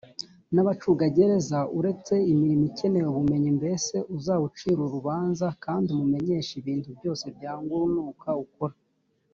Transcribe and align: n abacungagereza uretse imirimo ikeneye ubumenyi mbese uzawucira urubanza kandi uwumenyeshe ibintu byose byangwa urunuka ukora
n 0.53 0.55
abacungagereza 0.63 1.59
uretse 1.77 2.13
imirimo 2.31 2.63
ikeneye 2.69 3.05
ubumenyi 3.09 3.49
mbese 3.59 3.95
uzawucira 4.17 4.79
urubanza 4.83 5.47
kandi 5.63 5.87
uwumenyeshe 5.91 6.53
ibintu 6.61 6.89
byose 6.97 7.25
byangwa 7.35 7.71
urunuka 7.75 8.29
ukora 8.45 8.75